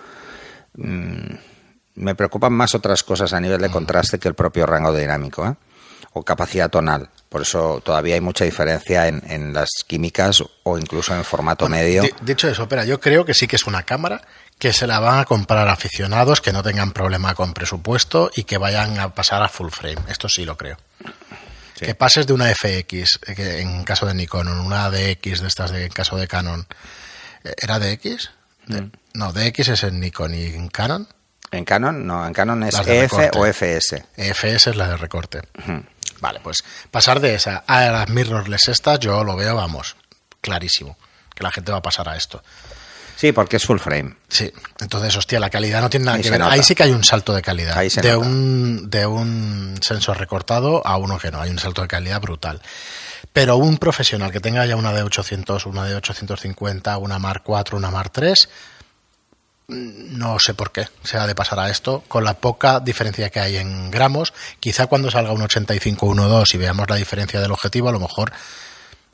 [0.77, 1.35] mm,
[1.97, 5.55] me preocupan más otras cosas a nivel de contraste que el propio rango dinámico, ¿eh?
[6.13, 7.11] o capacidad tonal.
[7.35, 11.65] Por eso todavía hay mucha diferencia en, en las químicas o incluso en el formato
[11.65, 12.03] Bueno, medio.
[12.03, 14.23] di- dicho eso, espera, yo creo que sí que es una cámara
[14.57, 18.57] que se la van a comprar aficionados que no tengan problema con presupuesto y que
[18.57, 19.97] vayan a pasar a full frame.
[20.09, 20.77] Esto sí lo creo.
[21.75, 21.87] Sí.
[21.87, 25.49] Que pases de una FX, eh, que en caso de Nikon, o una DX de
[25.49, 26.65] estas de en caso de Canon.
[27.43, 28.31] eh, ¿Era DX?
[28.69, 28.93] De- Mm.
[29.15, 31.09] No, DX es en Nikon y en Canon.
[31.51, 34.05] En Canon, no, en Canon es EF o FS.
[34.17, 35.41] EFS es la de recorte.
[35.59, 35.85] Ujú.
[36.25, 39.95] Vale, pues pasar de esa a las mirrorless estas, yo lo veo, vamos,
[40.41, 40.97] clarísimo.
[41.35, 42.43] Que la gente va a pasar a esto.
[43.15, 44.17] Sí, porque es full frame.
[44.27, 46.41] Sí, entonces, hostia, la calidad no tiene nada Ahí que ver.
[46.41, 46.53] nota.
[46.53, 47.77] Ahí sí que hay un salto de calidad.
[47.77, 48.27] Ahí se de, nota.
[48.27, 51.43] un, de un sensor recortado a uno que no.
[51.43, 52.63] Hay un salto de calidad brutal.
[53.35, 57.77] Pero un profesional que tenga ya una de 800, una de 850, una Mark 4,
[57.77, 58.49] una Mark 3,
[59.69, 63.41] no sé por qué se ha de pasar a esto, con la poca diferencia que
[63.41, 64.33] hay en gramos.
[64.61, 68.33] Quizá cuando salga un 85, 1.2 y veamos la diferencia del objetivo, a lo mejor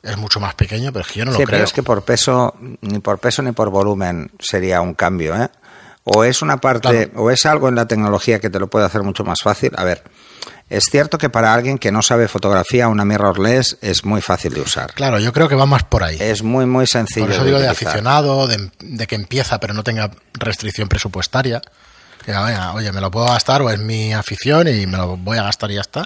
[0.03, 1.47] es mucho más pequeño, pero es que yo no lo creo.
[1.47, 5.49] pero es que por peso, ni por peso ni por volumen sería un cambio, ¿eh?
[6.03, 7.23] O es una parte, Claro.
[7.23, 9.71] o es algo en la tecnología que te lo puede hacer mucho más fácil.
[9.77, 10.03] A ver,
[10.71, 14.61] es cierto que para alguien que no sabe fotografía, una mirrorless es muy fácil de
[14.61, 14.93] usar.
[14.93, 16.17] Claro, yo creo que va más por ahí.
[16.19, 17.25] Es muy, muy sencillo.
[17.25, 17.87] Por eso digo de utilizar.
[17.89, 21.61] aficionado, de, de que empieza pero no tenga restricción presupuestaria.
[22.25, 25.39] Que venga, oye, me lo puedo gastar o es mi afición y me lo voy
[25.39, 26.05] a gastar y ya está.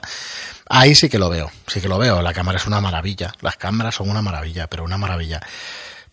[0.67, 2.21] Ahí sí que lo veo, sí que lo veo.
[2.21, 3.33] La cámara es una maravilla.
[3.41, 5.41] Las cámaras son una maravilla, pero una maravilla.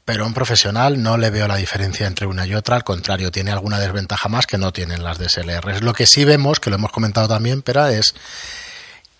[0.04, 3.30] Pero a un profesional no le veo la diferencia entre una y otra, al contrario,
[3.30, 5.82] tiene alguna desventaja más que no tienen las DSLRs.
[5.82, 8.14] Lo que sí vemos, que lo hemos comentado también, pero es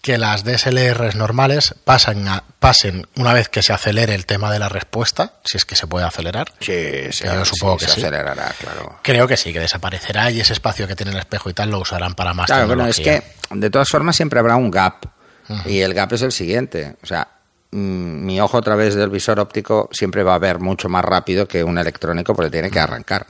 [0.01, 4.59] que las DSLRs normales pasan a- pasen una vez que se acelere el tema de
[4.59, 6.53] la respuesta, si es que se puede acelerar.
[6.59, 8.01] Sí, sí, yo supongo que se sí.
[8.01, 8.99] acelerará, claro.
[9.03, 11.79] Creo que sí, que desaparecerá y ese espacio que tiene el espejo y tal lo
[11.79, 13.23] usarán para más Claro, bueno, es tecnología.
[13.51, 15.05] que de todas formas siempre habrá un gap.
[15.66, 16.97] Y el gap es el siguiente.
[17.03, 17.29] O sea,
[17.73, 21.65] mi ojo a través del visor óptico siempre va a ver mucho más rápido que
[21.65, 23.27] un electrónico porque tiene que arrancar.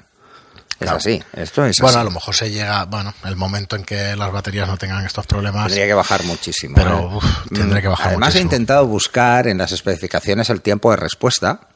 [0.81, 1.23] Es así.
[1.33, 4.67] Esto es Bueno, a lo mejor se llega, bueno, el momento en que las baterías
[4.67, 5.67] no tengan estos problemas.
[5.67, 6.75] Tendría que bajar muchísimo.
[6.75, 7.15] Pero, ¿eh?
[7.17, 7.25] uf,
[7.55, 8.51] tendré que bajar Además, muchísimo.
[8.51, 11.69] he intentado buscar en las especificaciones el tiempo de respuesta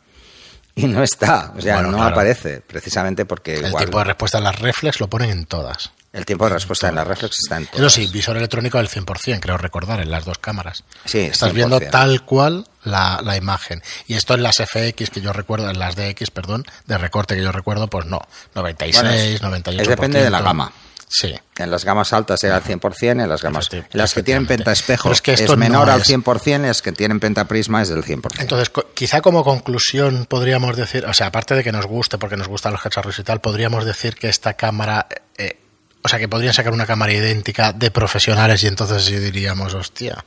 [0.75, 1.53] y no está.
[1.57, 2.15] O sea, Bueno, no claro.
[2.15, 2.63] aparece.
[2.67, 5.93] Precisamente porque el igual tiempo de respuesta en las reflex lo ponen en todas.
[6.17, 9.39] El tiempo de respuesta en la reflex está en Eso sí, visor electrónico del 100%,
[9.41, 10.83] creo recordar, en las dos cámaras.
[11.05, 11.55] Sí, Estás 100%.
[11.55, 13.83] viendo tal cual la, la imagen.
[14.07, 17.43] Y esto en las FX que yo recuerdo, en las DX, perdón, de recorte que
[17.43, 18.21] yo recuerdo, pues no.
[18.55, 19.81] 96, Bueno, es- 98%.
[19.83, 20.73] es depende de la gama.
[21.09, 21.33] Sí.
[21.59, 25.13] En las gamas altas era al 100%, en las gamas en las que tienen Pero
[25.13, 28.03] es que es, menor no al es- 100%, en las que tienen pentaprisma es del
[28.03, 28.41] 100%.
[28.41, 32.49] Entonces, quizá como conclusión podríamos decir, o sea, aparte de que nos guste, porque nos
[32.49, 35.07] gustan los cacharros y tal, podríamos decir que esta cámara,
[35.39, 35.59] eh,
[36.07, 40.25] o sea, que podrían sacar una cámara idéntica de profesionales y entonces diríamos, hostia.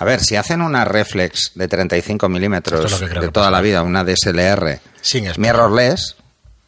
[0.00, 3.50] A ver, si hacen una reflex de 35 milímetros es de toda pasa.
[3.50, 5.40] la vida, una DSLR, Sin espejo.
[5.40, 6.16] mirrorless,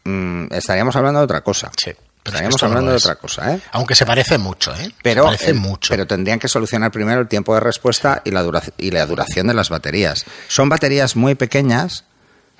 [0.05, 1.71] mm, estaríamos hablando de otra cosa.
[1.77, 1.93] Sí.
[2.23, 3.61] pero es que Estaríamos no hablando de otra cosa, ¿eh?
[3.73, 4.93] Aunque se parece mucho, ¿eh?
[5.03, 5.89] Pero, se parece el- mucho.
[5.95, 9.47] pero tendrían que solucionar primero el tiempo de respuesta y la, dura- y la duración
[9.47, 10.27] de las baterías.
[10.49, 12.05] Son baterías muy pequeñas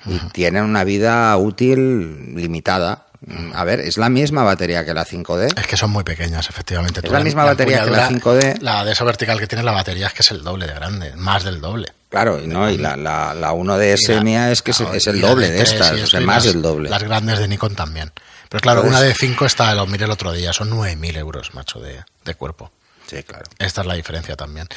[0.05, 3.05] y tienen una vida útil limitada.
[3.25, 5.59] Mm, A ver, es la misma batería que la 5D.
[5.59, 7.01] Es que son muy pequeñas, efectivamente.
[7.01, 8.61] Es Tú la misma batería que la empuñadura, 5D.
[8.61, 11.15] La de esa vertical que tiene la batería es que es el doble de grande,
[11.15, 11.93] más del doble.
[12.09, 14.93] Claro, y no, y la, la, la 1DS Y la- mía es que es- claro,
[14.95, 16.89] es, y el doble de estas, o sea, más del doble.
[16.89, 18.11] Las grandes de Nikon también.
[18.49, 21.53] Pero claro, Entonces- una de 5 está, lo miré el otro día, son 9.000 euros,
[21.53, 22.71] macho, de, de cuerpo.
[23.11, 23.43] Sí, claro.
[23.59, 24.69] Esta es la diferencia también.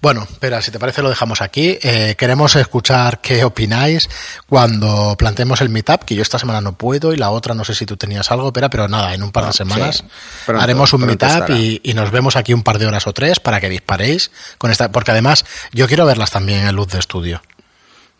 [0.00, 1.78] Bueno, espera, si te parece lo dejamos aquí.
[1.82, 4.08] Eh, queremos escuchar qué opináis
[4.48, 7.74] cuando planteemos el meetup, que yo esta semana no puedo y la otra no sé
[7.74, 10.04] si tú tenías algo, pero, pero nada, en un par de Ah, semanas sí.
[10.46, 13.40] Pronto, haremos un meetup y, y nos vemos aquí un par de horas o tres
[13.40, 17.42] para que disparéis con esta, porque además yo quiero verlas también en luz de estudio.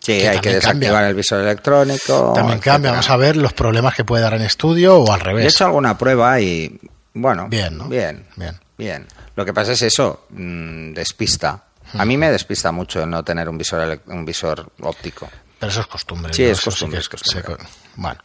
[0.01, 1.09] Sí, Que hay que desactivar cambia.
[1.09, 2.33] el visor electrónico.
[2.35, 2.75] También etcétera.
[2.75, 5.55] cambia, vamos a ver los problemas que puede dar en estudio o al He revés.
[5.55, 6.79] hecho alguna prueba y,
[7.15, 7.89] bueno, Bien, ¿no?
[7.89, 8.61] bien, Bien.
[8.77, 9.07] bien.
[9.37, 11.64] Lo que pasa es eso, mm, despista.
[11.95, 15.29] A mí me despista mucho el no tener un visor, un visor óptico.
[15.59, 16.33] Pero eso es costumbre.
[16.33, 16.51] Sí, ¿no?
[16.51, 17.57] es costumbre, que es costumbre.
[17.96, 18.18] Bueno,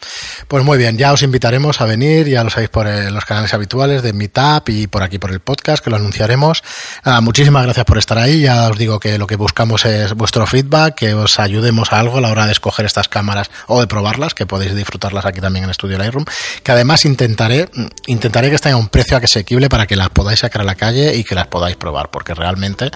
[0.48, 3.54] pues muy bien, ya os invitaremos a venir, ya lo sabéis por eh, los canales
[3.54, 6.64] habituales de Meetup y por aquí por el podcast, que lo anunciaremos.
[7.04, 8.42] Nada, muchísimas gracias por estar ahí.
[8.42, 12.18] Ya os digo que lo que buscamos es vuestro feedback, que os ayudemos a algo
[12.18, 15.66] a la hora de escoger estas cámaras o de probarlas, que podéis disfrutarlas aquí también
[15.66, 16.26] en Estudio Lightroom.
[16.64, 20.40] Que además intentaré, mm, intentaré que estén a un precio asequible para que las podáis
[20.40, 22.90] sacar a la calle y que las podáis probar, porque realmente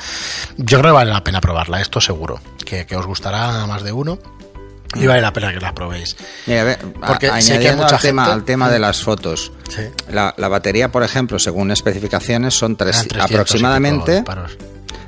[0.57, 4.19] yo creo que vale la pena probarla, esto seguro, que, os gustará más de uno.
[4.95, 6.15] Y vale la pena que las probéis.
[6.47, 6.77] Mira,
[7.07, 9.83] Porque a- sé que hay añadiendo mucha al, tema, al tema de las fotos, Sí.
[10.09, 14.57] la, la batería, por ejemplo, según especificaciones, son tres- Eran 300 y aproximadamente pico disparos.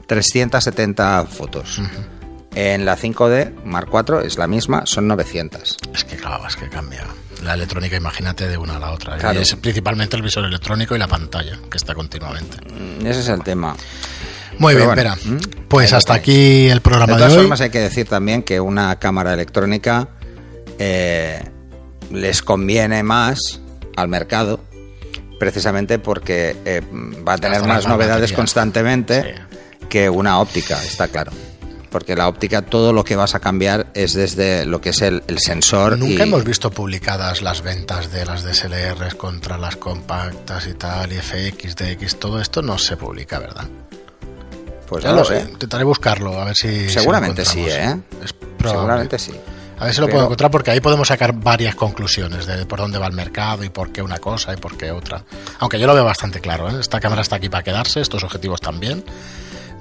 [0.07, 1.81] 370 fotos.
[2.55, 5.77] En la 5D Mark IV es la misma, son 900.
[5.93, 7.03] Es que claro, es que cambia.
[7.43, 9.17] La electrónica, imagínate, de una a la otra.
[9.17, 9.37] Claro.
[9.39, 12.57] Y es principalmente el visor electrónico y la pantalla, que está continuamente.
[12.71, 13.75] Mm, Ese es el tema.
[14.59, 15.35] Muy Pero bien, bueno, espera.
[15.35, 15.67] ¿mm?
[15.67, 17.39] Pues hasta aquí el De programa de, todas hoy.
[17.39, 20.09] formas, hay que decir también que una cámara electrónica
[20.79, 21.43] eh,
[22.11, 23.59] les conviene más
[23.95, 24.59] al mercado,
[25.39, 26.81] precisamente porque eh,
[27.27, 28.35] va a tener más novedades batería.
[28.35, 29.35] constantemente
[29.89, 31.31] que una óptica, está claro.
[31.91, 35.21] Porque la óptica, todo lo que vas a cambiar es desde lo que es el,
[35.27, 35.95] el sensor.
[35.99, 41.11] Nunca y- hemos visto publicadas las ventas de las DSLRs contra las compactas y tal,
[41.13, 43.67] y FX, DX, todo esto no se publica, ¿verdad?
[44.87, 45.41] Pues Ya no lo sé.
[45.49, 46.89] Intentaré buscarlo, a ver si.
[46.89, 47.97] si lo Seguramente sí, ¿eh?
[48.23, 48.35] Es.
[48.61, 49.33] Seguramente sí.
[49.79, 52.79] A ver si lo Pero- puedo encontrar porque ahí podemos sacar varias conclusiones de por
[52.79, 55.23] dónde va el mercado y por qué una cosa y por qué otra.
[55.59, 56.79] Aunque yo lo veo bastante claro, ¿eh?
[56.79, 59.03] esta cámara está aquí para quedarse, estos objetivos también.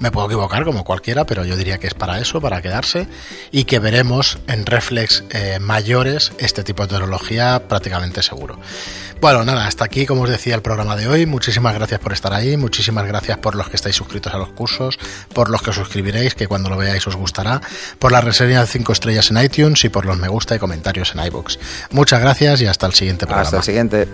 [0.03, 3.07] Me puedo equivocar como cualquiera, pero yo diría que es para eso, para quedarse
[3.53, 8.59] y que veremos en reflex eh, mayores este tipo de tecnología prácticamente seguro.
[9.21, 11.25] Bueno, nada, hasta aquí, como os decía, el programa de hoy.
[11.25, 14.99] Muchísimas gracias por estar ahí, muchísimas gracias por los que estáis suscritos a los cursos,
[15.33, 17.61] por los que os suscribiréis, que cuando lo veáis os gustará,
[18.01, 21.15] por la reseña de 5 estrellas en iTunes y por los me gusta y comentarios
[21.15, 21.61] en iBooks.
[21.93, 23.45] Muchas gracias y hasta el siguiente programa.
[23.45, 24.09] Hasta el siguiente.